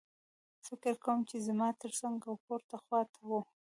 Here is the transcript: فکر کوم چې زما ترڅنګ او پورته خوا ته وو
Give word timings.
فکر 0.67 0.93
کوم 1.03 1.19
چې 1.29 1.37
زما 1.47 1.67
ترڅنګ 1.81 2.17
او 2.29 2.33
پورته 2.45 2.75
خوا 2.83 3.01
ته 3.13 3.19
وو 3.27 3.39